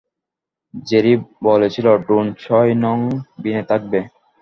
Jerry 0.73 1.13
বলেছিল 1.43 1.87
drone 2.05 2.25
ছয় 2.39 2.71
নং 2.83 2.97
বিনে 3.41 3.63
থাকবে। 3.69 3.99